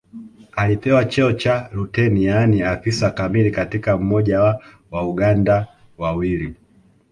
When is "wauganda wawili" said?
4.91-6.55